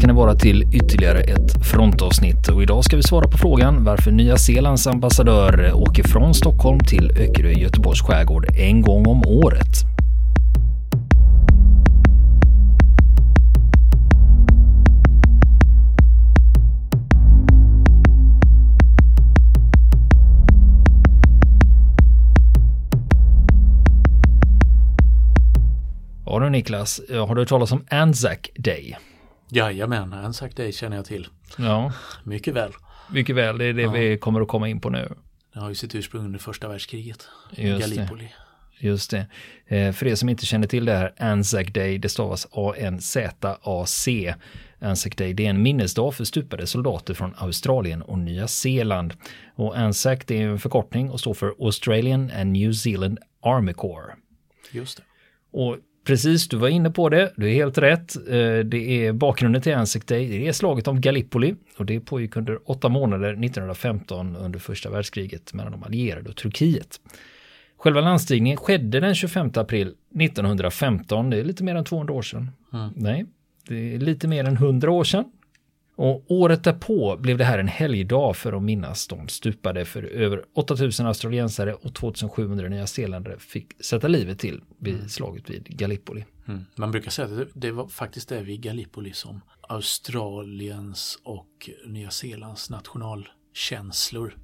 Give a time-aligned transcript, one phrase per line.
[0.00, 4.10] ska ni vara till ytterligare ett frontavsnitt och idag ska vi svara på frågan varför
[4.10, 9.66] Nya Zeelands ambassadör åker från Stockholm till Öckerö i Göteborgs skärgård en gång om året.
[26.26, 28.96] Ja du Niklas, har du hört talas om Anzac Day?
[29.52, 31.28] Jajamän, Anzac Day känner jag till.
[31.58, 31.92] Ja.
[32.24, 32.72] Mycket väl.
[33.10, 33.90] Mycket väl, det är det ja.
[33.90, 35.14] vi kommer att komma in på nu.
[35.52, 37.28] Det har ju sitt ursprung under första världskriget.
[37.56, 38.24] Just Gallipoli.
[38.24, 38.86] Det.
[38.86, 39.26] Just det.
[39.66, 44.34] Eh, för er som inte känner till det här, Anzac Day, det stavas A-N-Z-A-C.
[44.80, 49.14] Anzac Day, det är en minnesdag för stupade soldater från Australien och Nya Zeeland.
[49.54, 54.14] Och Anzac, det är en förkortning och står för Australian and New Zealand Army Corps.
[54.70, 55.02] Just det.
[55.52, 55.76] Och
[56.10, 57.32] Precis, du var inne på det.
[57.36, 58.16] Du är helt rätt.
[58.16, 60.28] Eh, det är bakgrunden till Anzac Day.
[60.28, 65.54] Det är slaget om Gallipoli och det pågick under åtta månader 1915 under första världskriget
[65.54, 67.00] mellan de allierade och Turkiet.
[67.76, 71.30] Själva landstigningen skedde den 25 april 1915.
[71.30, 72.50] Det är lite mer än 200 år sedan.
[72.72, 72.90] Mm.
[72.96, 73.26] Nej,
[73.68, 75.24] det är lite mer än 100 år sedan.
[76.00, 80.44] Och året därpå blev det här en helgdag för att minnas de stupade för över
[80.54, 85.08] 8000 australiensare och 2700 nya zeeländare fick sätta livet till vid mm.
[85.08, 86.24] slaget vid Gallipoli.
[86.48, 86.64] Mm.
[86.76, 92.70] Man brukar säga att det, var faktiskt det vid Gallipoli som Australiens och Nya Zeelands
[92.70, 94.36] nationalkänslor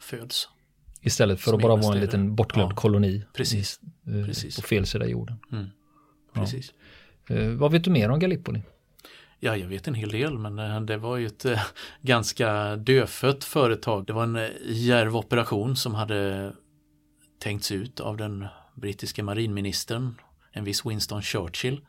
[0.00, 0.48] föds.
[1.00, 3.24] Istället för att bara vara en liten bortglömd ja, koloni.
[3.34, 3.80] Precis.
[4.06, 4.56] I, precis.
[4.56, 5.38] På fel sida jorden.
[5.52, 5.66] Mm.
[6.34, 6.72] Precis.
[7.28, 7.34] Ja.
[7.34, 8.62] Eh, vad vet du mer om Gallipoli?
[9.42, 11.62] Ja, jag vet en hel del men eh, det var ju ett äh,
[12.02, 14.06] ganska dödfött företag.
[14.06, 16.52] Det var en djärv operation som hade
[17.38, 20.14] tänkts ut av den brittiska marinministern,
[20.52, 21.80] en viss Winston Churchill.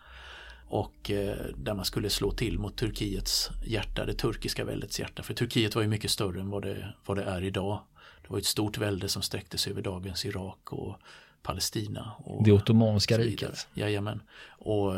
[0.73, 1.11] Och
[1.55, 5.23] där man skulle slå till mot Turkiets hjärta, det turkiska väldets hjärta.
[5.23, 7.79] För Turkiet var ju mycket större än vad det, vad det är idag.
[8.21, 10.97] Det var ett stort välde som sträckte sig över dagens Irak och
[11.43, 12.11] Palestina.
[12.17, 13.67] Och det Ottomanska riket.
[13.73, 14.21] Jajamän.
[14.57, 14.95] Och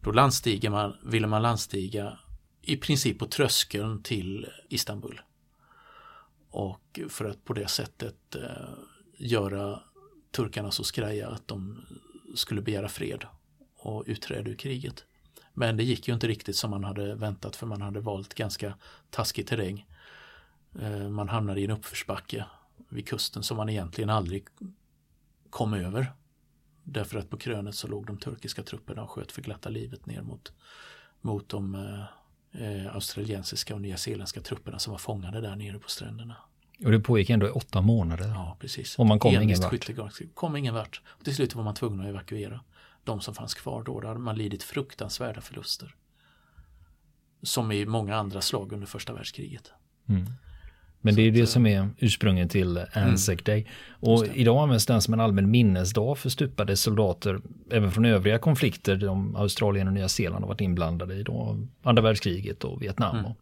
[0.00, 2.18] då landstiger man, ville man landstiga
[2.62, 5.20] i princip på tröskeln till Istanbul.
[6.50, 8.68] Och för att på det sättet eh,
[9.16, 9.80] göra
[10.30, 11.86] turkarna så skraja att de
[12.34, 13.24] skulle begära fred
[13.76, 15.04] och utträde ur kriget.
[15.54, 18.74] Men det gick ju inte riktigt som man hade väntat för man hade valt ganska
[19.10, 19.86] taskig terräng.
[20.80, 22.44] Eh, man hamnade i en uppförsbacke
[22.88, 24.46] vid kusten som man egentligen aldrig
[25.50, 26.12] kom över
[26.90, 30.22] Därför att på krönet så låg de turkiska trupperna och sköt för glatta livet ner
[30.22, 30.52] mot,
[31.20, 32.04] mot de eh,
[32.62, 36.36] eh australiensiska och nyzeeländska trupperna som var fångade där nere på stränderna.
[36.84, 38.28] Och det pågick ändå i åtta månader.
[38.28, 38.98] Ja, precis.
[38.98, 40.34] Och man kom ingen vart.
[40.34, 41.02] kom ingen vart.
[41.06, 42.60] Och till slut var man tvungen att evakuera
[43.04, 44.00] de som fanns kvar då.
[44.00, 45.94] Där hade man lidit fruktansvärda förluster.
[47.42, 49.72] Som i många andra slag under första världskriget.
[50.08, 50.26] Mm.
[51.00, 53.44] Men det är det som är ursprunget till Anzac mm.
[53.44, 53.66] Day.
[53.90, 58.96] Och idag används den som en allmän minnesdag för stupade soldater även från övriga konflikter
[58.96, 61.22] de Australien och Nya Zeeland har varit inblandade i.
[61.22, 63.18] Då, andra världskriget och Vietnam.
[63.18, 63.32] Mm.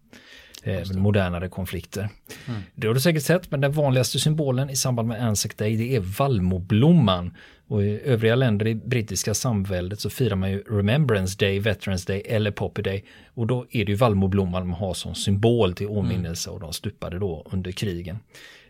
[0.67, 2.09] Även modernare konflikter.
[2.47, 2.61] Mm.
[2.75, 5.97] Det har du säkert sett, men den vanligaste symbolen i samband med Anzac Day det
[5.97, 7.35] är vallmoblomman.
[7.69, 12.23] Och i övriga länder i brittiska samväldet så firar man ju Remembrance Day, Veterans Day
[12.27, 13.05] eller Poppy Day.
[13.35, 17.19] Och då är det ju vallmoblomman man har som symbol till åminnelse och de stupade
[17.19, 18.19] då under krigen.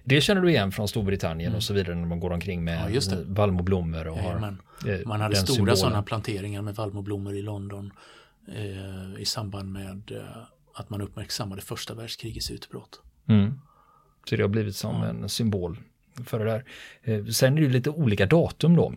[0.05, 1.57] Det känner du igen från Storbritannien mm.
[1.57, 4.07] och så vidare när man går omkring med ja, vallmoblommor.
[4.07, 4.57] Och har
[4.87, 7.93] eh, man hade stora sådana planteringar med vallmoblommor i London
[8.49, 10.43] eh, i samband med eh,
[10.77, 13.01] att man uppmärksammade första världskrigets utbrott.
[13.29, 13.61] Mm.
[14.29, 15.09] Så det har blivit som ja.
[15.09, 15.79] en symbol
[16.25, 16.65] för det där.
[17.03, 18.95] Eh, sen är det lite olika datum då.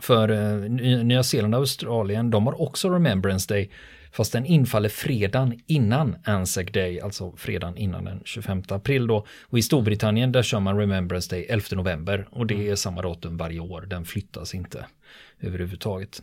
[0.00, 0.70] För eh,
[1.04, 3.70] Nya Zeeland och Australien, de har också Remembrance Day,
[4.12, 9.26] fast den infaller fredagen innan Anzac Day, alltså fredagen innan den 25 april då.
[9.42, 12.72] Och i Storbritannien där kör man Remembrance Day 11 november och det mm.
[12.72, 14.86] är samma datum varje år, den flyttas inte
[15.40, 16.22] överhuvudtaget.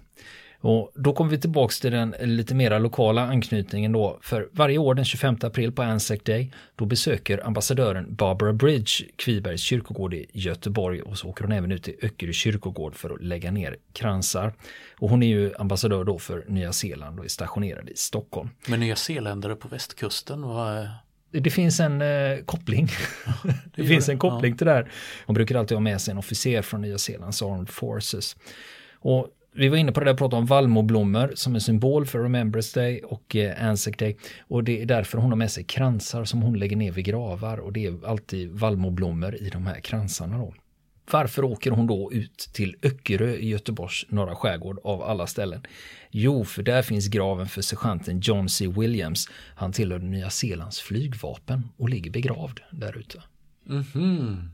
[0.64, 4.20] Och då kommer vi tillbaks till den lite mera lokala anknytningen då.
[4.22, 9.62] För varje år den 25 april på Anzac Day då besöker ambassadören Barbara Bridge Kvibergs
[9.62, 13.52] kyrkogård i Göteborg och så åker hon även ut till Öckerö kyrkogård för att lägga
[13.52, 14.54] ner kransar.
[14.98, 18.50] Och hon är ju ambassadör då för Nya Zeeland och är stationerad i Stockholm.
[18.68, 20.88] Men Nya Zeeländare på västkusten, vad
[21.32, 22.88] det finns en eh, koppling.
[23.44, 24.58] det, det finns en koppling ja.
[24.58, 24.92] till det här.
[25.26, 28.36] Hon brukar alltid ha med sig en officer från Nya Zeelands Armed Forces.
[29.00, 32.20] Och vi var inne på det där och pratade om vallmoblommor som en symbol för
[32.20, 34.18] Remembrance Day och eh, Anzac Day.
[34.48, 37.58] Och det är därför hon har med sig kransar som hon lägger ner vid gravar
[37.58, 40.54] och det är alltid vallmoblommor i de här kransarna då.
[41.12, 45.62] varför åker hon då ut till Öckerö i Göteborgs norra skärgård av alla ställen?
[46.12, 48.68] Jo, för där finns graven för sergeanten John C.
[48.68, 49.30] Williams.
[49.56, 53.22] Han tillhörde Nya Zeelands flygvapen och ligger begravd där ute.
[53.66, 54.50] Mhm.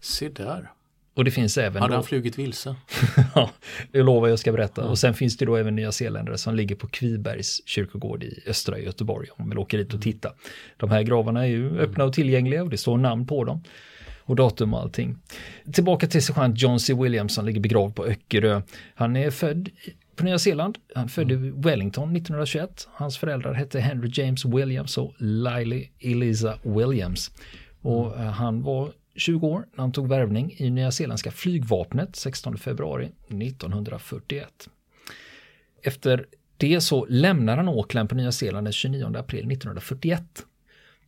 [0.00, 0.70] Se där.
[1.18, 1.82] Och det finns även...
[1.82, 2.76] Hade då- han flugit vilse?
[3.34, 3.50] Ja,
[3.92, 4.84] jag lovar jag ska berätta.
[4.84, 8.78] Och sen finns det då även nya zeeländare som ligger på Kvibergs kyrkogård i östra
[8.78, 10.32] Göteborg om vill åka dit och titta.
[10.76, 13.62] De här gravarna är ju öppna och tillgängliga och det står namn på dem.
[14.20, 15.18] Och datum och allting.
[15.72, 16.94] Tillbaka till sergeant John C.
[16.94, 18.62] Williams som ligger begravd på Öckerö.
[18.94, 19.68] Han är född
[20.16, 20.78] på Nya Zeeland.
[20.94, 22.88] Han födde i Wellington 1921.
[22.92, 27.30] Hans föräldrar hette Henry James Williams och Lily Eliza Williams.
[27.82, 32.58] Och eh, han var 20 år när han tog värvning i Nya Zeeländska flygvapnet 16
[32.58, 34.68] februari 1941.
[35.82, 36.26] Efter
[36.56, 40.22] det så lämnar han Auckland på Nya Zeeland den 29 april 1941.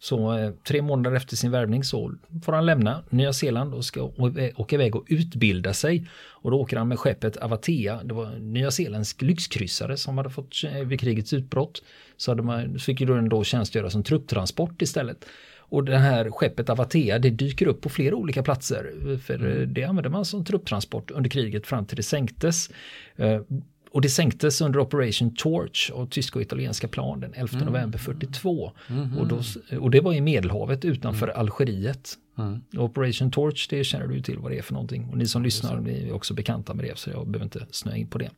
[0.03, 2.15] Så eh, tre månader efter sin värvning så
[2.45, 6.07] får han lämna Nya Zeeland och ska eh, åka iväg och utbilda sig.
[6.13, 8.03] Och då åker han med skeppet Avatea.
[8.05, 11.83] Det var en Nya Zeeländsk lyxkryssare som hade fått eh, vid krigets utbrott.
[12.17, 15.27] Så, hade man, så fick ju den då tjänstgöra som trupptransport istället.
[15.71, 18.93] Och det här skeppet Avatea det dyker upp på flera olika platser.
[19.25, 22.71] För eh, det använde man som trupptransport under kriget fram till det sänktes.
[23.17, 23.41] Eh,
[23.93, 28.73] Och det sänktes under Operation Torch av tyska och italienska plan den 11 november 42.
[29.19, 29.41] Och, då,
[29.81, 32.15] och det var i Medelhavet utanför Algeriet.
[32.79, 35.09] Operation Torch, det känner du till vad det är för någonting.
[35.11, 38.07] Och ni som lyssnar är också bekanta med det, så jag behöver inte snöa in
[38.07, 38.31] på det.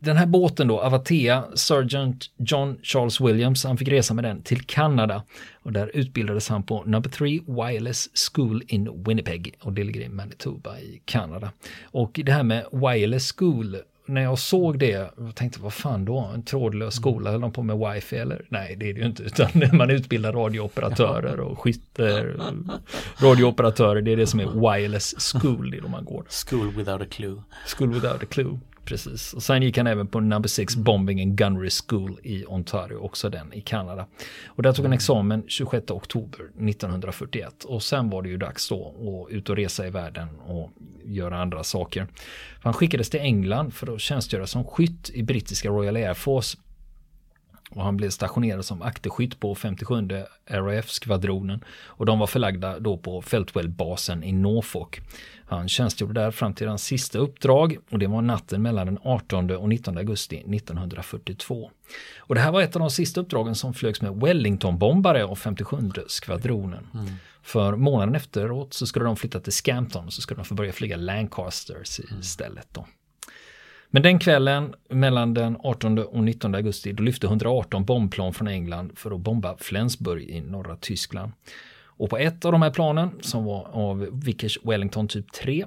[0.00, 4.62] Den här båten då, Avatea, Sergeant John Charles Williams, han fick resa med den till
[4.62, 5.22] Kanada.
[5.62, 9.54] Och där utbildades han på Number 3 Wireless School in Winnipeg.
[9.60, 11.52] Och det ligger i Manitoba i Kanada.
[11.84, 16.30] Och det här med Wireless School, när jag såg det, jag tänkte vad fan då,
[16.34, 18.44] en trådlös skola, höll de på med wifi eller?
[18.48, 22.40] Nej, det är det ju inte, utan man utbildar radiooperatörer och skytter,
[23.22, 26.24] radiooperatörer, det är det som är wireless school, det är då man går.
[26.48, 27.42] School without a clue.
[27.76, 28.58] School without a clue.
[28.88, 29.32] Precis.
[29.32, 33.30] Och sen gick han även på Number 6 Bombing and Gunnery School i Ontario, också
[33.30, 34.06] den i Kanada.
[34.46, 37.64] Och där tog han examen 26 oktober 1941.
[37.64, 38.94] Och sen var det ju dags då
[39.28, 40.70] att ut och resa i världen och
[41.04, 42.06] göra andra saker.
[42.60, 46.58] Han skickades till England för att tjänstgöra som skytt i brittiska Royal Air Force.
[47.70, 50.08] Och han blev stationerad som akterskytt på 57
[50.46, 51.64] RAF-skvadronen.
[51.86, 55.00] Och de var förlagda då på Feltwell-basen i Norfolk.
[55.46, 59.50] Han tjänstgjorde där fram till hans sista uppdrag och det var natten mellan den 18
[59.50, 61.70] och 19 augusti 1942.
[62.18, 65.76] Och det här var ett av de sista uppdragen som flögs med Wellington-bombare av 57
[66.06, 66.86] skvadronen.
[67.42, 70.72] För månaden efteråt så skulle de flytta till Scampton och så skulle de få börja
[70.72, 72.86] flyga Lancasters istället då.
[73.90, 78.90] Men den kvällen mellan den 18 och 19 augusti då lyfte 118 bombplan från England
[78.94, 81.32] för att bomba Flensburg i norra Tyskland.
[81.84, 85.66] Och på ett av de här planen som var av Vickers Wellington typ 3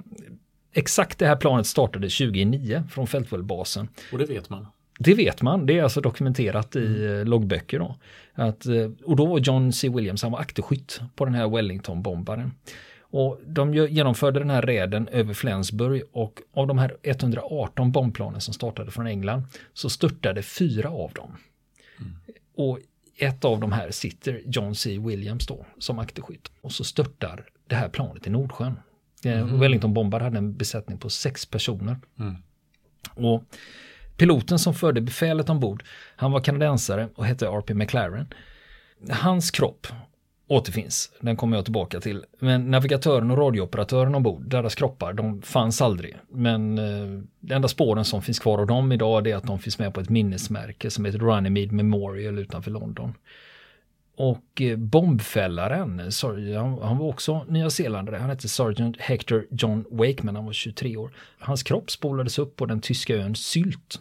[0.74, 3.88] Exakt det här planet startade 2009 från Fältwellbasen.
[4.12, 4.68] Och det vet man.
[5.00, 7.80] Det vet man, det är alltså dokumenterat i eh, loggböcker.
[7.80, 7.96] Då.
[8.34, 9.90] Att, eh, och då var John C.
[9.90, 12.52] Williams, han var akterskytt på den här Wellington-bombaren.
[13.12, 18.54] Och de genomförde den här räden över Flensburg och av de här 118 bombplanen som
[18.54, 19.44] startade från England
[19.74, 21.38] så störtade fyra av dem.
[22.56, 22.80] Och
[23.18, 25.00] ett av de här sitter John C.
[25.00, 26.52] Williams då som akterskytt.
[26.62, 28.80] Och så störtar det här planet i Nordsjön.
[29.24, 29.60] Mm.
[29.60, 31.98] Wellington-bombar hade en besättning på sex personer.
[33.10, 33.44] Och
[34.18, 35.84] piloten som förde befälet ombord,
[36.16, 37.74] han var kanadensare och hette R.P.
[37.74, 38.34] McLaren.
[39.10, 39.88] Hans kropp
[40.52, 42.26] återfinns, den kommer jag tillbaka till.
[42.40, 46.18] Men navigatören och radiooperatören ombord, deras kroppar, de fanns aldrig.
[46.30, 49.80] Men eh, de enda spåren som finns kvar av dem idag är att de finns
[49.80, 53.14] med på ett minnesmärke som heter Runnymede Memorial utanför London.
[54.16, 60.36] Och eh, bombfällaren, sorry, han, han var också nyzeeländare, han hette Sergeant Hector John Wakeman,
[60.36, 61.12] han var 23 år.
[61.40, 64.00] Hans kropp spolades upp på den tyska ön Sylt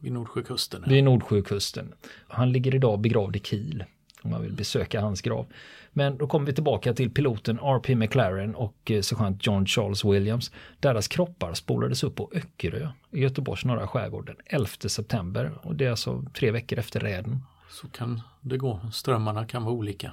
[0.00, 0.84] Vid Nordsjökusten.
[0.86, 1.92] vid Nordsjökusten.
[2.28, 3.84] Han ligger idag begravd i Kiel
[4.22, 5.46] om man vill besöka hans grav.
[5.92, 7.94] Men då kommer vi tillbaka till piloten R.P.
[7.94, 10.52] McLaren och eh, sergeant John Charles Williams.
[10.80, 15.52] Deras kroppar spolades upp på Öckerö i Göteborgs norra skärgård den 11 september.
[15.62, 17.44] Och det är alltså tre veckor efter räden.
[17.70, 18.80] Så kan det gå.
[18.92, 20.12] Strömmarna kan vara olika.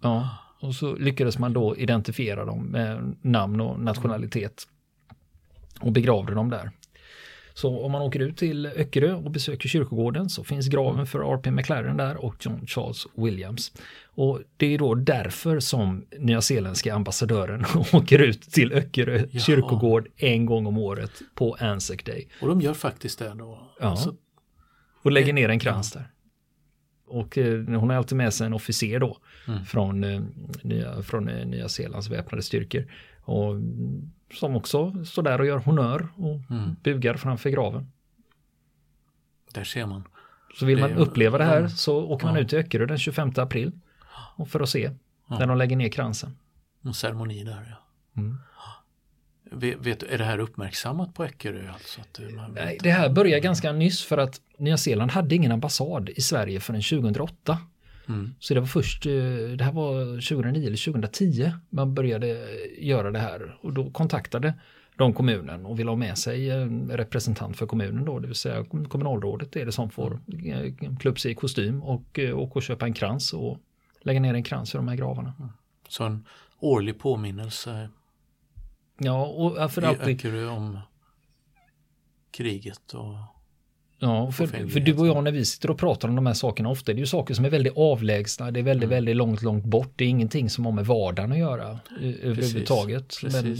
[0.00, 0.28] Ja,
[0.60, 4.68] och så lyckades man då identifiera dem med namn och nationalitet.
[5.80, 6.70] Och begravde dem där.
[7.58, 11.50] Så om man åker ut till Öckerö och besöker kyrkogården så finns graven för R.P.
[11.50, 13.72] McLaren där och John Charles Williams.
[14.04, 19.42] Och det är då därför som nyzeeländska ambassadören åker ut till Öckerö Jaha.
[19.42, 22.28] kyrkogård en gång om året på Anzac Day.
[22.40, 23.70] Och de gör faktiskt det då.
[23.80, 23.96] Ja.
[23.96, 24.14] Så,
[25.02, 26.10] Och lägger ner en krans där.
[27.06, 29.18] Och eh, hon har alltid med sig en officer då
[29.68, 30.20] från, eh,
[30.62, 32.84] nya, från eh, Nya Zeelands väpnade styrkor.
[33.28, 33.54] Och
[34.34, 36.76] som också står där och gör honör och Mm.
[36.82, 37.92] bugar framför graven.
[39.54, 40.04] Där ser man.
[40.54, 41.68] Så vill man uppleva det här ja.
[41.68, 42.40] så åker man Ja.
[42.40, 43.72] ut till Öckerö den 25 april.
[44.36, 44.90] Och för att se
[45.26, 46.36] när de lägger ner kransen.
[46.84, 47.76] En ceremoni där
[48.14, 48.20] ja.
[48.22, 48.38] Mm.
[49.80, 51.70] Vet, är det här uppmärksammat på Eckerö?
[51.72, 52.00] Alltså
[52.54, 56.60] Nej, det här börjar ganska nyss för att Nya Zeeland hade ingen ambassad i Sverige
[56.60, 57.58] förrän 2008.
[58.08, 58.34] Mm.
[58.38, 59.12] Så det var först, eh,
[59.58, 62.26] det här var 2009 eller 2010 man började
[62.78, 63.58] göra det här.
[63.60, 64.54] Och då kontaktade
[64.96, 68.64] de kommunen och ville ha med sig en representant för kommunen då, det vill säga
[68.64, 72.62] kommunalrådet är det som får eh, klä upp sig i kostym och eh, åka och
[72.62, 73.58] köpa en krans och
[74.00, 75.52] lägga ner en krans i de här gravarna.
[75.88, 76.24] Så en
[76.60, 77.88] årlig påminnelse
[78.98, 80.78] Ja, och för i alltid, Öckerö om
[82.30, 83.16] kriget och
[84.00, 86.68] Ja, för, för du och jag när vi sitter och pratar om de här sakerna
[86.68, 88.96] ofta, det är ju saker som är väldigt avlägsna, det är väldigt, Mm.
[88.96, 89.92] väldigt långt, långt bort.
[89.96, 93.14] Det är ingenting som har med vardagen att göra eh, överhuvudtaget.
[93.22, 93.56] Men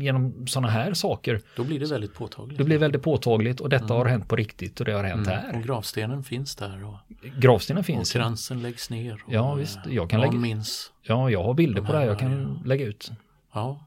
[0.00, 2.58] genom sådana här saker, då blir det väldigt påtagligt.
[2.58, 5.38] det blir väldigt påtagligt och detta har hänt på riktigt och det har hänt Mm.
[5.38, 5.56] här.
[5.56, 6.96] Och gravstenen finns där och,
[7.38, 8.14] Gravstenen och finns.
[8.16, 8.18] ju.
[8.20, 9.14] kransen läggs ner.
[9.26, 9.78] Och, Ja, visst.
[9.90, 10.92] Jag kan lägga- minns.
[11.02, 13.10] Ja, jag har bilder De på det här jag kan lägga ut.
[13.54, 13.86] Ja,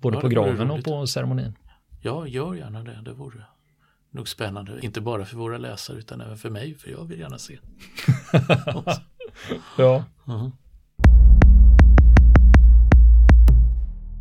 [0.00, 1.52] Både Ja, på graven och på ceremonin.
[2.02, 2.98] ja, gör gärna det.
[3.04, 3.42] Det vore
[4.10, 4.78] nog spännande.
[4.82, 7.58] Inte bara för våra läsare utan även för mig, för jag vill gärna se.
[9.76, 10.04] Ja.
[10.24, 10.52] Mhm.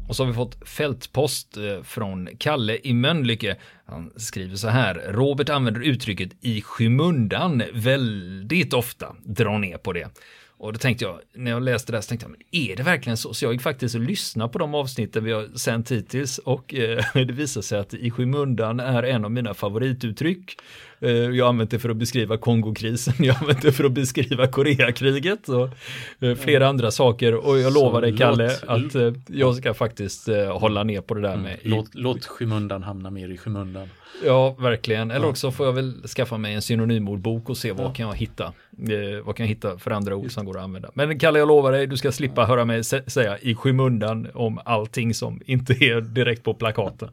[0.07, 3.55] Och så har vi fått fältpost eh, från Kalle i Mölnlycke.
[3.85, 4.95] Han skriver så här.
[4.95, 9.15] Robert använder uttrycket i skymundan väldigt ofta.
[9.23, 10.09] Dra ner på det.
[10.59, 12.83] Och då tänkte jag, när jag läste det här så tänkte jag, men är det
[12.83, 13.33] verkligen så?
[13.33, 17.03] Så jag gick faktiskt och lyssnade på de avsnitten vi har sänt hittills och eh,
[17.13, 20.57] det visade sig att i skymundan är en av mina favorituttryck.
[20.99, 23.91] Eh, jag har använt det för att beskriva Kongokrisen, jag har använt det för att
[23.91, 25.69] beskriva Koreakriget och
[26.27, 27.35] eh, flera andra saker.
[27.35, 31.37] Och jag lovar dig Kalle att eh, jag ska faktiskt hålla ner på det där
[31.37, 31.57] med.
[31.61, 33.89] i- Låt, låt skymundan hamna mer i skymundan.
[34.25, 35.11] Ja, verkligen.
[35.11, 38.45] Eller också får jag väl skaffa mig en synonymordbok och se vad kan jag hitta.
[38.45, 40.89] Eh, vad kan jag hitta för andra ord som går att använda.
[40.93, 44.59] Men Kalle, jag lovar dig, du ska slippa höra mig sä- säga i skymundan om
[44.65, 47.09] allting som inte är direkt på plakaten.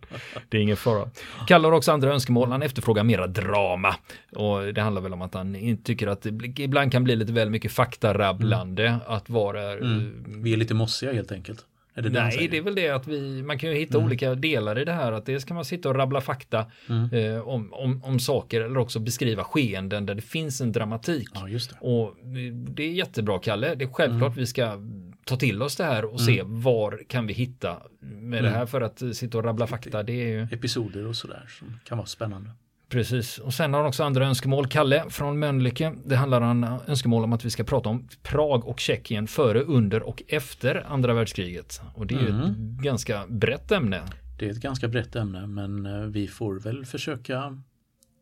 [0.48, 1.08] Det är ingen fara.
[1.48, 2.50] Kalle har också andra önskemål.
[2.50, 3.26] Han efterfrågar mera
[3.74, 3.96] drama.
[4.32, 7.50] Och det handlar väl om att han tycker att det ibland kan bli lite väl
[7.50, 8.98] mycket faktarabblande.
[9.06, 9.78] Att vara eh,
[10.26, 11.66] Vi är lite mossiga helt enkelt.
[11.96, 14.78] Är det Nej, det är väl det att vi, man kan ju hitta olika delar
[14.78, 15.12] i det här.
[15.12, 16.66] Att dels kan man sitta och rabbla fakta
[17.12, 21.28] eh, om, om, om saker eller också beskriva skeenden där det finns en dramatik.
[21.34, 21.76] Ja, det.
[21.80, 23.74] Och eh, det är jättebra Kalle.
[23.74, 24.78] Det är självklart vi ska
[25.24, 28.80] ta till oss det här och se var kan vi hitta med det här för
[28.80, 30.02] att eh, sitta och rabbla fakta.
[30.02, 32.50] Det är ju Episoder och sådär som kan vara spännande.
[32.88, 34.66] Precis, och sen har han också andra önskemål.
[34.66, 38.80] Kalle från Mölnlycke, det handlar om önskemål om att vi ska prata om Prag och
[38.80, 41.80] Tjeckien före, under och efter andra världskriget.
[41.94, 44.02] Och det är ju ett ganska brett ämne.
[44.38, 47.62] Det är ett ganska brett ämne men eh, vi får väl försöka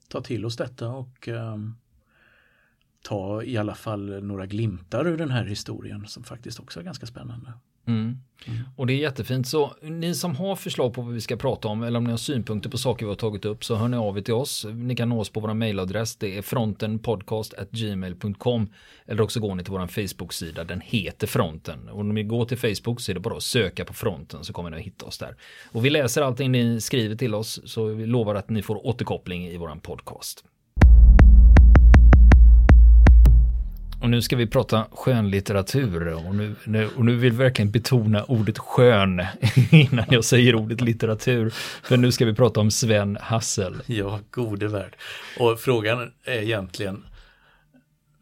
[0.09, 1.57] ta till oss detta och eh,
[3.02, 7.07] ta i alla fall några glimtar ur den här historien som faktiskt också är ganska
[7.07, 7.52] spännande.
[7.86, 8.18] Mm.
[8.46, 8.58] mm.
[8.76, 9.48] Och det är jättefint.
[9.48, 12.18] Så ni som har förslag på vad vi ska prata om eller om ni har
[12.18, 14.66] synpunkter på saker vi har tagit upp så hör ni av er till oss.
[14.74, 16.16] Ni kan nå oss på vår mailadress.
[16.16, 18.68] Det är frontenpodcast.gmail.com
[19.06, 20.64] eller också går ni till vår Facebook-sida.
[20.64, 21.88] Den heter Fronten.
[21.88, 24.52] Och om ni går till Facebook så är det bara att söka på Fronten så
[24.52, 25.36] kommer ni att hitta oss där.
[25.72, 29.46] Och vi läser allting ni skriver till oss så vi lovar att ni får återkoppling
[29.46, 30.44] i vår podcast.
[34.02, 38.25] Och nu ska vi prata skönlitteratur och nu, nu, och nu vill vi verkligen betona
[38.25, 39.23] ordet skön
[39.71, 41.50] innan jag säger ordet litteratur.
[41.82, 43.82] För nu ska vi prata om Sven Hassel.
[43.87, 44.97] Ja, gode värld.
[45.38, 47.04] Och frågan är egentligen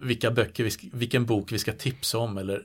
[0.01, 2.63] vilka böcker, vi vilken bok vi ska tipsa om eller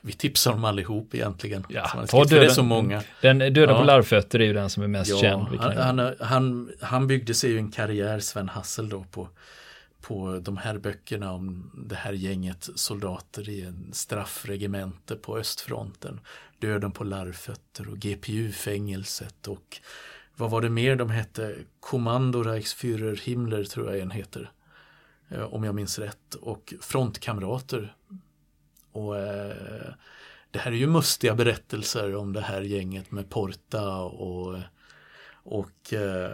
[0.00, 1.66] vi tipsar om allihop egentligen.
[1.68, 3.02] Ja, han ta för det är döden- så många.
[3.22, 3.78] Den Döda Ja.
[3.78, 5.46] på larvfötter är ju den som är mest känd.
[5.52, 9.28] Ja, kan- han, han, han byggde sig ju en karriär, Sven Hassel då, på,
[10.00, 16.20] på de här böckerna om det här gänget soldater i en straffregemente på östfronten.
[16.58, 19.80] Döden på larvfötter och GPU-fängelset och
[20.36, 21.56] vad var det mer de hette?
[21.80, 24.52] Kommando Reichsführer Himmler tror jag en heter.
[25.28, 26.34] Eh, om jag minns rätt.
[26.34, 27.94] Och Frontkamrater.
[28.92, 29.94] Och eh,
[30.50, 34.62] det här är ju mustiga berättelser om det här gänget med Porta och eh,
[35.50, 36.30] och, eh,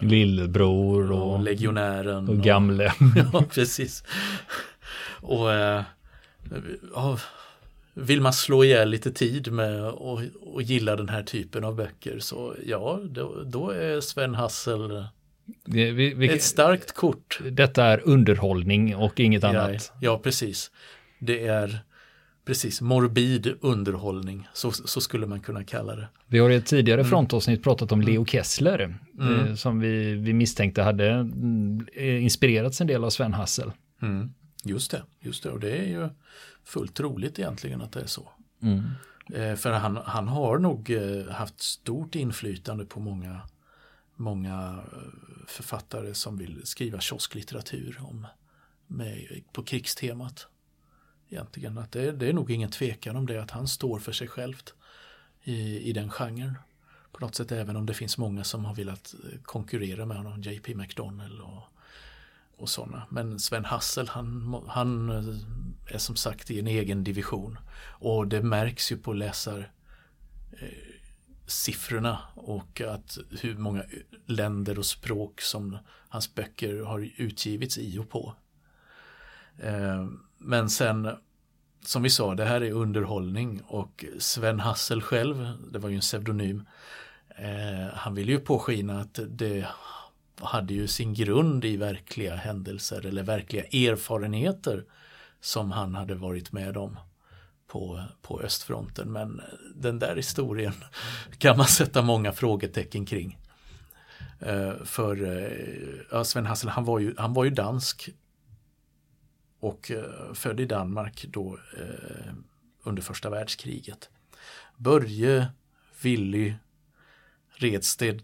[0.00, 2.28] Lillebror och och, legionären.
[2.28, 2.92] och Gamle.
[3.32, 4.04] ja, precis.
[5.20, 5.82] Och eh,
[6.94, 7.18] ja,
[7.94, 12.18] vill man slå ihjäl lite tid med och, och gilla den här typen av böcker
[12.18, 15.04] så ja, då, då är Sven Hassel
[15.64, 17.40] Vi, vi, vi, ett starkt kort.
[17.50, 19.92] detta är underhållning och inget Ja, annat.
[20.00, 20.70] ja, precis.
[21.18, 21.78] Det är
[22.48, 26.08] Precis, morbid underhållning, så, så skulle man kunna kalla det.
[26.26, 27.10] Vi har i ett tidigare mm.
[27.10, 29.46] frontavsnitt pratat om Leo Kessler, mm.
[29.46, 33.72] eh, som vi, vi misstänkte hade mm, inspirerats en del av Sven Hassel.
[34.02, 34.32] Mm.
[34.64, 36.08] Just det, just det, och det är ju
[36.64, 38.28] fullt troligt egentligen att det är så.
[38.62, 38.82] Mm.
[39.34, 43.40] Eh, för han, han har nog eh, haft stort inflytande på många,
[44.16, 44.98] många eh,
[45.46, 48.26] författare som vill skriva kiosklitteratur om,
[48.86, 50.46] med, på krigstemat
[51.30, 51.78] egentligen.
[51.78, 54.74] Att det, det är nog ingen tvekan om det, att han står för sig självt
[55.42, 56.58] i, i den genren.
[57.12, 60.42] På något sätt även om det finns många som har velat eh, konkurrera med honom,
[60.42, 61.62] JP McDonnell och,
[62.56, 63.06] och sådana.
[63.10, 67.58] Men Sven Hassel han, han eh, är som sagt i en egen division.
[67.80, 69.72] Och det märks ju på läsar
[70.52, 70.68] eh,
[71.46, 73.84] siffrorna och att hur många
[74.26, 78.34] länder och språk som hans böcker har utgivits i och på.
[79.58, 80.06] Eh,
[80.38, 81.10] men sen,
[81.84, 86.00] som vi sa, det här är underhållning och Sven Hassel själv, det var ju en
[86.00, 86.64] pseudonym,
[87.28, 89.66] eh, han ville ju påskina att det
[90.40, 94.84] hade ju sin grund i verkliga händelser eller verkliga erfarenheter
[95.40, 96.98] som han hade varit med om
[97.66, 99.12] på, på östfronten.
[99.12, 99.40] Men
[99.74, 100.72] den där historien
[101.38, 103.38] kan man sätta många frågetecken kring.
[104.40, 108.08] Eh, för eh, ja, Sven Hassel, han var ju, han var ju dansk
[109.60, 112.32] och eh, född i Danmark då eh,
[112.82, 114.10] under första världskriget.
[114.76, 115.48] Börje
[116.02, 116.54] Willy
[117.50, 118.22] Redsted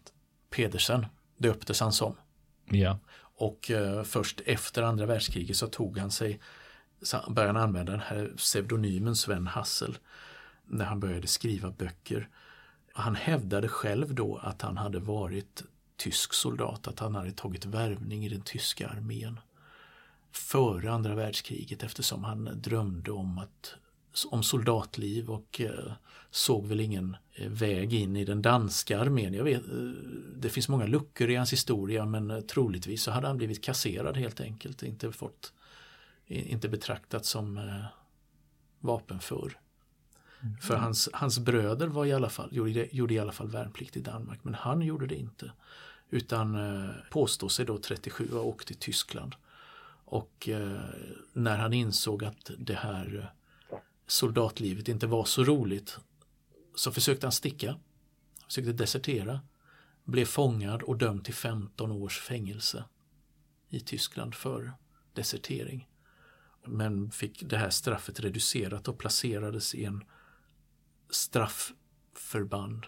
[0.50, 2.16] Pedersen döptes han som.
[2.64, 2.98] Ja.
[3.36, 6.40] Och eh, först efter andra världskriget så tog han sig,
[7.28, 9.98] började han använda den här pseudonymen Sven Hassel
[10.66, 12.28] när han började skriva böcker.
[12.92, 15.62] Han hävdade själv då att han hade varit
[15.96, 19.40] tysk soldat, att han hade tagit värvning i den tyska armén
[20.34, 23.74] före andra världskriget eftersom han drömde om, att,
[24.30, 25.92] om soldatliv och eh,
[26.30, 29.34] såg väl ingen eh, väg in i den danska armén.
[29.34, 29.74] Jag vet, eh,
[30.36, 34.40] det finns många luckor i hans historia men troligtvis så hade han blivit kasserad helt
[34.40, 35.52] enkelt, inte fått
[36.26, 37.84] inte betraktat som eh,
[38.80, 39.58] vapenför.
[40.42, 40.56] Mm.
[40.56, 44.00] För hans, hans bröder var i alla fall, gjorde, gjorde i alla fall värnplikt i
[44.00, 45.52] Danmark men han gjorde det inte.
[46.10, 49.34] Utan eh, påstår sig då 37 ha åkt till Tyskland
[50.04, 50.80] och eh,
[51.32, 53.32] när han insåg att det här
[53.70, 55.98] eh, soldatlivet inte var så roligt
[56.74, 57.76] så försökte han sticka,
[58.46, 59.40] försökte desertera,
[60.04, 62.84] blev fångad och dömd till 15 års fängelse
[63.68, 64.72] i Tyskland för
[65.12, 65.88] desertering.
[66.66, 70.04] Men fick det här straffet reducerat och placerades i en
[71.10, 72.86] straffförband,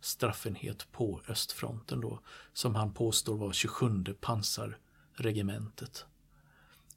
[0.00, 2.20] straffenhet på östfronten då,
[2.52, 6.06] som han påstår var 27 pansarregementet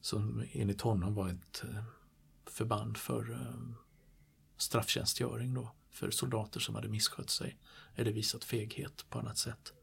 [0.05, 1.83] som enligt honom var ett eh,
[2.51, 3.37] förband för eh,
[4.57, 7.57] strafftjänstgöring då, för soldater som hade misskött sig
[7.95, 9.73] eller visat feghet på annat sätt.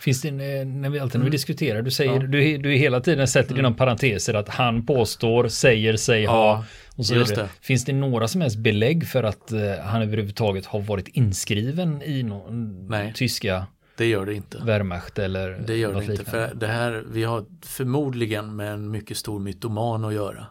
[0.00, 1.30] Finns det, eh, när vi alltid när vi mm.
[1.30, 2.18] diskuterar, du säger, ja.
[2.18, 3.58] du, du hela tiden sätter mm.
[3.58, 6.64] inom parenteser att han påstår, säger sig ja, ha
[6.96, 7.48] och så vidare.
[7.60, 12.88] Finns det några som helst belägg för att han överhuvudtaget har varit inskriven i någon
[12.88, 13.12] Nej.
[13.14, 14.62] tyska det gör det inte.
[14.64, 16.24] Wehrmacht eller Det gör det inte.
[16.24, 20.46] För det här, vi har förmodligen med en mycket stor mytoman att göra.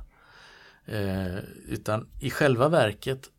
[0.86, 3.30] Eh, utan i själva verket,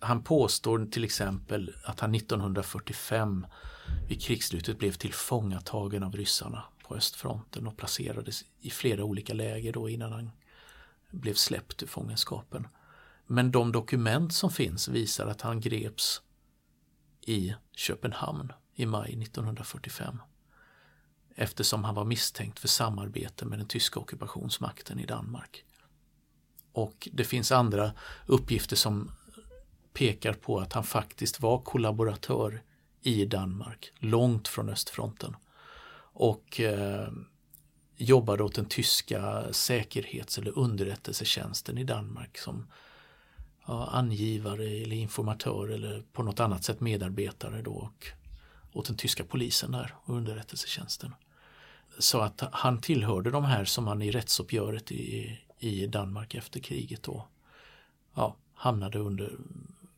[0.00, 3.46] han påstår till exempel att han 1945
[4.08, 9.88] vid krigsslutet blev tillfångatagen av ryssarna på östfronten och placerades i flera olika läger då
[9.88, 10.30] innan han
[11.10, 12.66] blev släppt ur fångenskapen.
[13.26, 16.22] Men de dokument som finns visar att han greps
[17.26, 20.18] i Köpenhamn i maj 1945
[21.34, 25.64] eftersom han var misstänkt för samarbete med den tyska ockupationsmakten i Danmark.
[26.72, 27.92] Och det finns andra
[28.26, 29.10] uppgifter som
[29.92, 32.62] pekar på att han faktiskt var kollaboratör
[33.02, 35.36] i Danmark, långt från östfronten.
[36.12, 37.08] Och eh,
[37.96, 42.66] jobbade åt den tyska säkerhets eller underrättelsetjänsten i Danmark som
[43.66, 47.72] ja, angivare eller informatör eller på något annat sätt medarbetare då.
[47.72, 48.06] Och
[48.72, 51.14] åt den tyska polisen där och underrättelsetjänsten.
[51.98, 57.02] Så att han tillhörde de här som man i rättsuppgöret i, i Danmark efter kriget
[57.02, 57.28] då
[58.14, 59.32] ja, hamnade under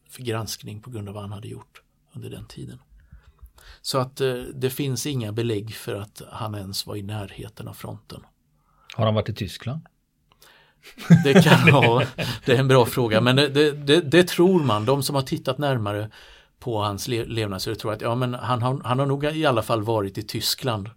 [0.09, 2.79] för granskning på grund av vad han hade gjort under den tiden.
[3.83, 7.75] Så att eh, det finns inga belägg för att han ens var i närheten av
[7.75, 8.23] fronten.
[8.95, 9.81] Har han varit i Tyskland?
[11.25, 12.07] Det kan vara,
[12.45, 15.59] det är en bra fråga men det, det, det, tror man, de som har tittat
[15.59, 16.11] närmare
[16.61, 19.63] på hans le levnadsöde tror att ja, men han, har, han har nog i alla
[19.63, 20.91] fall varit i Tyskland.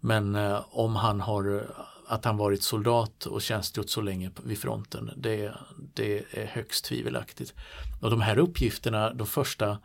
[0.00, 1.62] Men eh, om han har eh,
[2.06, 5.54] att han varit soldat och tjänstgjort så länge vid fronten, det,
[5.94, 7.54] det är högst tvivelaktigt.
[8.00, 9.78] Och de här uppgifterna, de första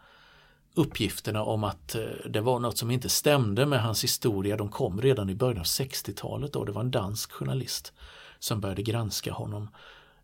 [0.75, 5.01] uppgifterna om att eh, det var något som inte stämde med hans historia, de kom
[5.01, 7.93] redan i början av 60-talet och det var en dansk journalist
[8.39, 9.69] som började granska honom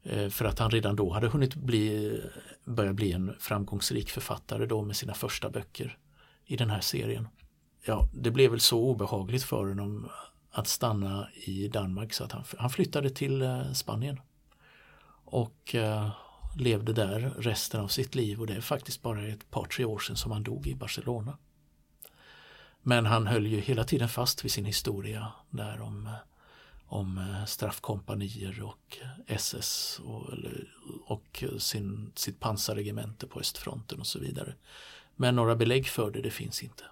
[0.09, 2.21] Eh, för att han redan då hade hunnit bli,
[2.65, 5.97] börja bli en framgångsrik författare då med sina första böcker
[6.45, 7.27] i den här serien.
[7.85, 10.09] Ja, det blev väl så obehagligt för honom
[10.51, 14.19] att stanna i Danmark så att han, han flyttade till eh, Spanien.
[15.25, 16.09] Och eh,
[16.57, 19.99] levde där resten av sitt liv och det är faktiskt bara ett par tre år
[19.99, 21.37] sedan som han dog i Barcelona.
[22.81, 26.13] Men han höll ju hela tiden fast vid sin historia där om, eh,
[26.89, 28.97] om eh, straffkompanier och
[29.27, 30.23] SS och,
[31.05, 34.53] och sin, sitt pansarregemente på östfronten och så vidare.
[35.15, 36.83] Men några belägg för det, det finns inte.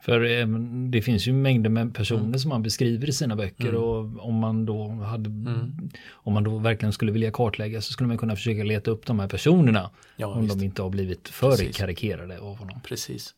[0.00, 0.46] För eh,
[0.90, 2.38] det finns ju mängder med personer mm.
[2.38, 3.82] som man beskriver i sina böcker mm.
[3.82, 5.90] och om man då hade mm.
[6.10, 9.18] om man då verkligen skulle vilja kartlägga så skulle man kunna försöka leta upp de
[9.18, 10.58] här personerna ja, om visst.
[10.58, 11.76] de inte har blivit för Precis.
[11.76, 12.80] karikerade av honom.
[12.80, 13.34] Precis.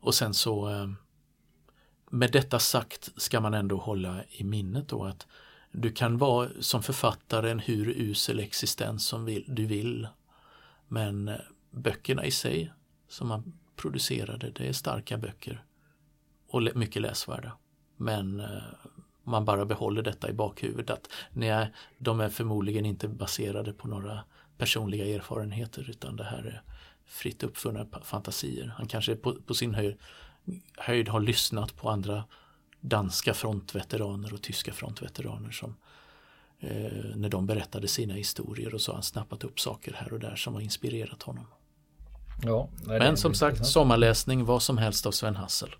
[0.00, 0.88] Och sen så eh,
[2.10, 5.26] med detta sagt ska man ändå hålla i minnet då att
[5.72, 10.08] du kan vara som författare en hur usel existens som du vill.
[10.88, 11.34] Men eh,
[11.70, 12.72] böckerna i sig
[13.08, 15.64] som man producerade, det är starka böcker
[16.48, 17.52] och mycket läsvärda.
[17.96, 18.62] Men eh,
[19.24, 24.24] man bara behåller detta i bakhuvudet att nej, de är förmodligen inte baserade på några
[24.58, 26.62] personliga erfarenheter utan det här är
[27.06, 28.74] fritt uppfunna fantasier.
[28.76, 29.96] Han kanske på, på sin höjd,
[30.76, 32.24] höjd har lyssnat på andra
[32.80, 35.76] danska frontveteraner och tyska frontveteraner som
[36.60, 36.70] eh,
[37.16, 40.36] när de berättade sina historier och så har han snappat upp saker här och där
[40.36, 41.46] som har inspirerat honom.
[42.42, 45.70] Ja, Men som sagt, sommarläsning, vad som helst av Sven Hassel.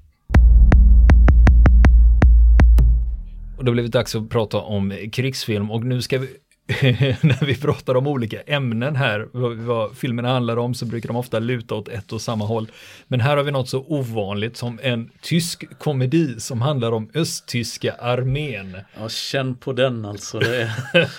[3.59, 6.37] Och då blev det dags att prata om krigsfilm och nu ska vi
[7.23, 11.17] när vi pratar om olika ämnen här, vad, vad filmerna handlar om, så brukar de
[11.17, 12.71] ofta luta åt ett och samma håll.
[13.07, 17.93] Men här har vi något så ovanligt som en tysk komedi som handlar om östtyska
[17.93, 18.77] armén.
[18.99, 20.41] Ja, känn på den alltså.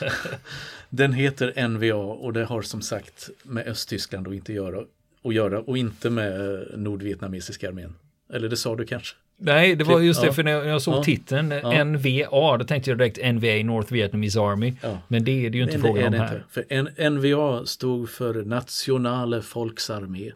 [0.90, 4.84] den heter NVA och det har som sagt med Östtyskland att inte göra,
[5.24, 7.96] att göra och inte med nordvietnamesiska armén.
[8.34, 9.16] Eller det sa du kanske?
[9.44, 10.34] Nej, det var just det, ja.
[10.34, 11.04] för när jag såg ja.
[11.04, 11.84] titeln, ja.
[11.84, 14.74] NVA, då tänkte jag direkt NVA, North Vietnamese Army.
[14.82, 14.98] Ja.
[15.08, 16.36] Men det är det ju inte frågan om här.
[16.36, 16.46] Inte.
[16.50, 20.32] För NVA stod för Nationale Volksarmé.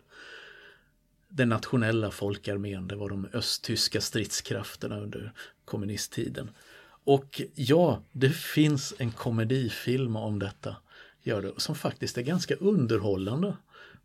[1.29, 5.31] Den nationella folkarmén, det var de östtyska stridskrafterna under
[5.65, 6.49] kommunisttiden.
[7.03, 10.75] Och ja, det finns en komedifilm om detta,
[11.23, 13.53] gör det, som faktiskt är ganska underhållande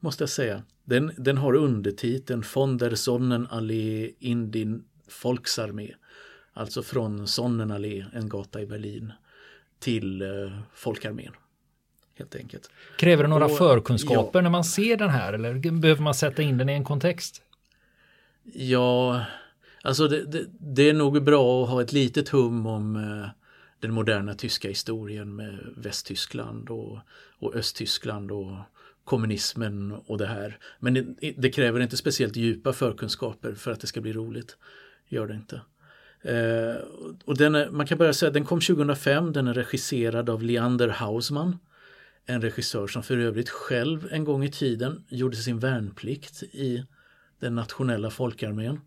[0.01, 0.63] måste jag säga.
[0.85, 4.85] Den, den har undertiteln Von der Sonnenallee in din
[5.23, 5.94] Volksarmé.
[6.53, 9.12] Alltså från Sonnenallee, en gata i Berlin,
[9.79, 10.29] till eh,
[10.75, 11.33] Folkarmén.
[12.14, 12.70] Helt enkelt.
[12.99, 16.42] Kräver det några och, förkunskaper ja, när man ser den här eller behöver man sätta
[16.42, 17.42] in den i en kontext?
[18.42, 19.25] Ja,
[19.83, 23.29] alltså det, det, det är nog bra att ha ett litet hum om eh,
[23.81, 26.99] den moderna tyska historien med Västtyskland och,
[27.38, 28.57] och Östtyskland och
[29.05, 30.59] kommunismen och det här.
[30.79, 34.57] Men det, det, kräver inte speciellt djupa förkunskaper för att det ska bli roligt.
[35.11, 35.61] Gör det inte.
[36.23, 36.77] Eh,
[37.25, 40.42] och den är, man kan börja säga att den kom 2005, den är regisserad av
[40.42, 41.59] Leander Hausman.
[42.27, 46.85] En regissör som för övrigt själv en gång i tiden gjorde sin värnplikt i
[47.40, 48.81] den nationella folkarmén.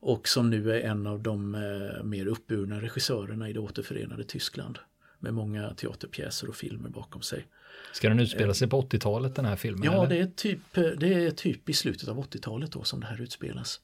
[0.00, 4.78] Och som nu är en av de eh, mer uppburna regissörerna i det återförenade Tyskland.
[5.18, 7.46] Med många teaterpjäser och filmer bakom sig.
[7.92, 9.84] Ska den utspela sig på 80-talet den här filmen?
[9.84, 13.20] Ja, det är, typ, det är typ i slutet av 80-talet då som det här
[13.20, 13.80] utspelas.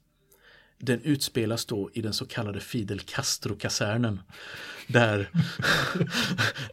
[0.78, 4.20] Den utspelas då i den så kallade Fidel Castro-kasernen.
[4.86, 5.30] Där,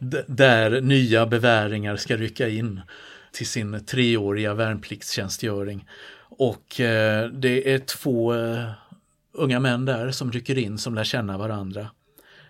[0.26, 2.80] där nya beväringar ska rycka in
[3.32, 5.88] till sin treåriga värnpliktstjänstgöring.
[6.18, 8.70] Och eh, det är två eh,
[9.32, 11.90] unga män där som rycker in som lär känna varandra.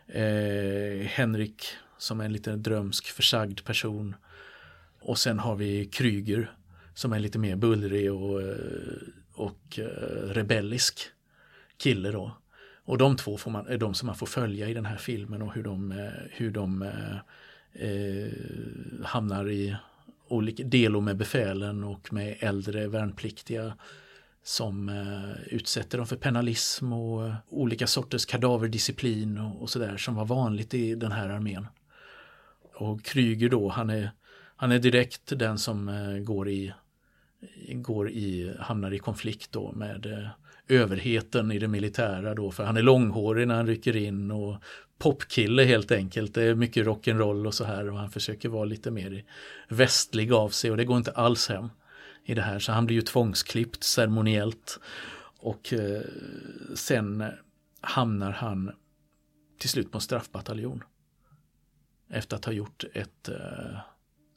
[0.08, 1.66] Eh, Henrik
[1.98, 4.14] som är en lite drömsk försagd person
[5.00, 6.50] och sen har vi Kryger
[6.94, 8.56] som är lite mer bullrig och, eh,
[9.34, 11.00] och eh, rebellisk
[11.78, 12.36] kille då.
[12.84, 15.42] Och de två får man, är de som man får följa i den här filmen
[15.42, 17.16] och hur de, eh, hur de eh,
[17.88, 18.32] eh,
[19.04, 19.76] hamnar i
[20.28, 23.76] olika delar med befälen och med äldre värnpliktiga
[24.42, 30.24] som eh, utsätter dem för penalism och olika sorters kadaverdisciplin och, och sådär som var
[30.24, 31.66] vanligt i den här armén.
[32.74, 34.10] Och Kryger då, han är
[34.56, 36.72] han är direkt den som eh, går i
[37.72, 40.28] går i, hamnar i konflikt då med eh,
[40.68, 44.56] överheten i det militära då för han är långhårig när han rycker in och
[44.98, 46.34] popkille helt enkelt.
[46.34, 49.24] Det är mycket rock'n'roll och så här och han försöker vara lite mer
[49.68, 51.68] västlig av sig och det går inte alls hem
[52.24, 54.80] i det här så han blir ju tvångsklippt ceremoniellt
[55.38, 56.02] och eh,
[56.74, 57.28] sen eh,
[57.80, 58.72] hamnar han
[59.58, 60.84] till slut på en straffbataljon.
[62.08, 63.78] Efter att ha gjort ett, eh,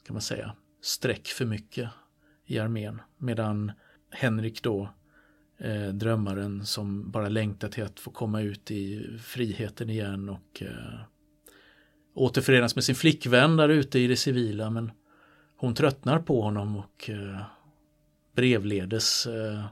[0.06, 1.90] kan man säga, streck för mycket
[2.46, 3.00] i armén.
[3.18, 3.72] Medan
[4.10, 4.88] Henrik då,
[5.60, 11.00] eh, drömmaren som bara längtar till att få komma ut i friheten igen och eh,
[12.14, 14.70] återförenas med sin flickvän där ute i det civila.
[14.70, 14.92] Men
[15.56, 17.40] hon tröttnar på honom och eh,
[18.34, 19.64] brevledes eh,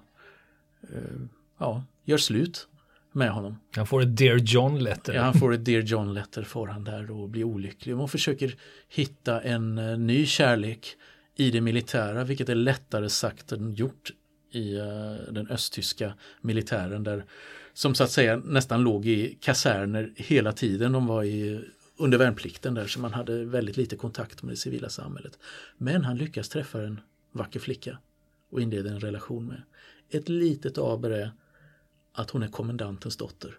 [0.83, 1.21] eh,
[1.59, 2.69] ja, gör slut
[3.13, 3.59] med honom.
[3.77, 5.15] Han får ett Dear John letter.
[5.15, 7.97] Ja, han får ett Dear John letter får han där och blir olycklig.
[7.97, 8.55] Man försöker
[8.89, 10.97] hitta en uh, ny kärlek
[11.37, 14.11] i det militära, vilket är lättare sagt än gjort
[14.51, 17.25] i eh, den östtyska militären där
[17.73, 20.93] som så att säga nästan låg i kaserner hela tiden.
[20.93, 21.65] De var i,
[21.97, 25.39] under värnplikten där så man hade väldigt lite kontakt med det civila samhället.
[25.77, 27.01] Men han lyckas träffa en
[27.33, 27.99] vacker flicka
[28.51, 29.63] och inleda en relation med.
[30.11, 31.31] Ett litet aber är
[32.13, 33.59] att hon är kommendantens dotter.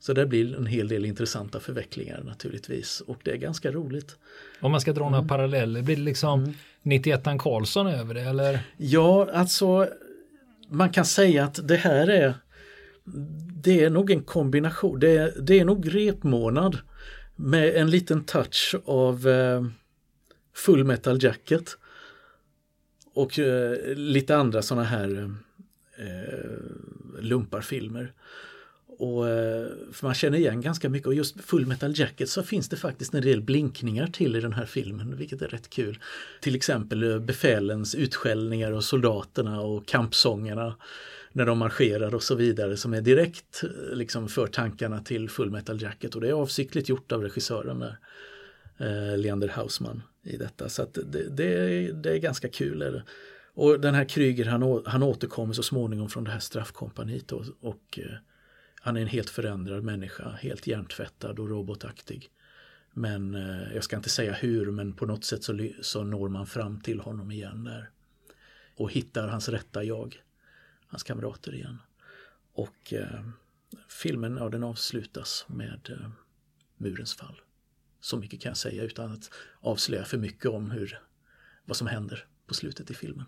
[0.00, 4.16] Så det blir en hel del intressanta förvecklingar naturligtvis och det är ganska roligt.
[4.60, 5.28] Om man ska dra några mm.
[5.28, 6.54] paralleller, blir det liksom mm.
[6.82, 8.60] 91 Karlsson över det eller?
[8.76, 9.88] Ja, alltså
[10.68, 12.34] man kan säga att det här är
[13.62, 16.78] det är nog en kombination, det är, det är nog repmånad
[17.36, 19.64] med en liten touch av eh,
[20.54, 21.76] Full Metal Jacket
[23.14, 25.34] och eh, lite andra sådana här
[25.98, 28.12] eh, lumparfilmer.
[29.00, 32.68] Och, eh, för man känner igen ganska mycket och just Full Metal Jacket så finns
[32.68, 35.98] det faktiskt en del blinkningar till i den här filmen vilket är rätt kul.
[36.40, 40.76] Till exempel eh, befälens utskällningar och soldaterna och kampsångerna
[41.32, 45.50] när de marscherar och så vidare som är direkt eh, liksom för tankarna till Full
[45.50, 47.96] Metal Jacket och det är avsiktligt gjort av regissören där,
[48.78, 53.02] eh, Leander Hausman i detta så att det, det, det är ganska kul.
[53.54, 57.98] Och den här Kryger han, han återkommer så småningom från det här straffkompaniet och, och
[57.98, 58.16] eh,
[58.80, 62.30] han är en helt förändrad människa, helt hjärntvättad och robotaktig.
[62.92, 66.46] Men eh, jag ska inte säga hur, men på något sätt så, så når man
[66.46, 67.90] fram till honom igen där.
[68.76, 70.22] Och hittar hans rätta jag,
[70.86, 71.78] hans kamrater igen.
[72.52, 73.24] Och eh,
[73.88, 76.10] filmen, ja den avslutas med eh,
[76.76, 77.40] murens fall.
[78.00, 81.00] Så mycket kan jag säga utan att avslöja för mycket om hur,
[81.64, 83.26] vad som händer på slutet i filmen.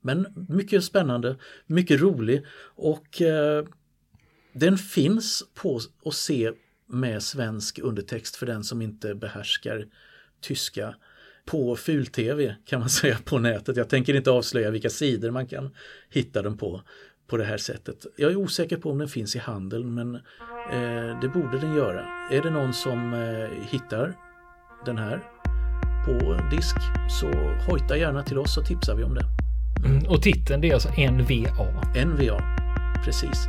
[0.00, 3.64] Men mycket spännande, mycket rolig och eh,
[4.54, 6.52] den finns på att se
[6.86, 9.86] med svensk undertext för den som inte behärskar
[10.40, 10.94] tyska
[11.44, 13.76] på ful-tv kan man säga på nätet.
[13.76, 15.74] Jag tänker inte avslöja vilka sidor man kan
[16.10, 16.82] hitta den på
[17.26, 18.06] på det här sättet.
[18.16, 22.00] Jag är osäker på om den finns i handeln men eh, det borde den göra.
[22.30, 24.16] Är det någon som eh, hittar
[24.86, 25.22] den här
[26.04, 26.76] på disk
[27.20, 27.30] så
[27.70, 29.24] hojta gärna till oss så tipsar vi om det.
[29.86, 32.04] Mm, och titeln det är alltså NVA?
[32.04, 32.38] NVA,
[33.04, 33.48] precis.